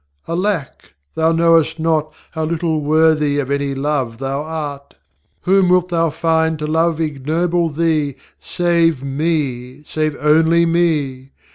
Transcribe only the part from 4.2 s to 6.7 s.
art! Whom wilt thou find to